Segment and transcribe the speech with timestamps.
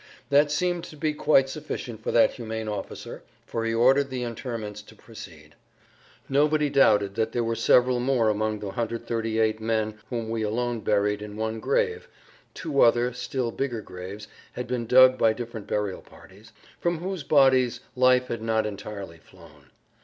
[0.31, 4.81] That seemed to be quite sufficient for that humane officer, for he ordered the interments
[4.81, 5.53] to proceed.
[6.27, 11.21] Nobody doubted that there were several more among the 138 men whom we alone buried
[11.21, 12.07] in one grave
[12.55, 17.79] (two other, still bigger, graves had been dug by different burial parties) from whose bodies
[17.95, 19.69] life had not entirely flown.